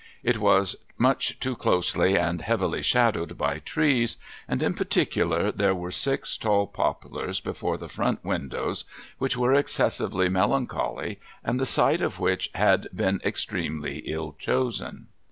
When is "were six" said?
5.75-6.37